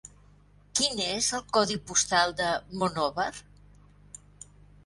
[0.79, 2.49] Quin és el codi postal de
[2.85, 3.29] Monòver?